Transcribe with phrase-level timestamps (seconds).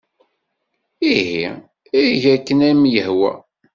[1.13, 1.49] Ihi
[2.03, 3.31] eg akken ay am-yehwa.